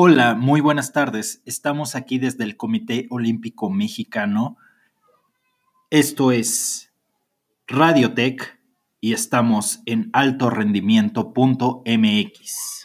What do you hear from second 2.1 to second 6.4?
desde el Comité Olímpico Mexicano. Esto